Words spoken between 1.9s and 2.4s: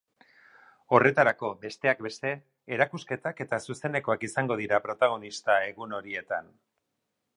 beste,